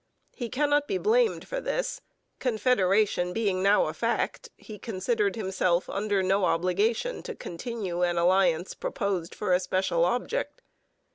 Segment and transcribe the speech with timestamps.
[0.33, 2.01] He cannot be blamed for this.
[2.39, 8.73] Confederation being now a fact, he considered himself under no obligation to continue an alliance
[8.73, 10.63] proposed for a special object.